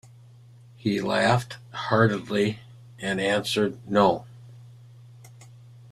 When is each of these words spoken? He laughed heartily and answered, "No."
He 0.77 0.99
laughed 0.99 1.57
heartily 1.73 2.57
and 2.99 3.21
answered, 3.21 3.77
"No." 3.87 4.25